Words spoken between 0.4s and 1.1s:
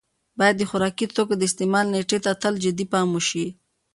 د خوراکي